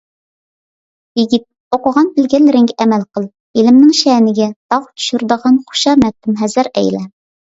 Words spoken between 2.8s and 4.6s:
ئەمەل قىل، بىلىمنىڭ شەنىگە